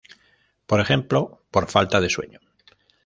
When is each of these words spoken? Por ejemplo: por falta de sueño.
Por 0.69 0.79
ejemplo: 0.81 1.43
por 1.51 1.69
falta 1.69 2.01
de 2.01 2.09
sueño. 2.09 2.39